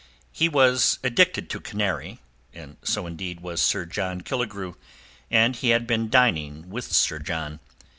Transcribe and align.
He 0.31 0.49
was 0.49 0.97
addicted 1.03 1.47
to 1.51 1.59
Canary, 1.59 2.17
and 2.55 2.77
so 2.81 3.05
indeed 3.05 3.41
was 3.41 3.61
Sir 3.61 3.85
John 3.85 4.21
Killigrew, 4.21 4.73
and 5.29 5.55
he 5.55 5.69
had 5.69 5.85
been 5.85 6.09
dining 6.09 6.71
with 6.71 6.85
Sir 6.91 7.19
John. 7.19 7.59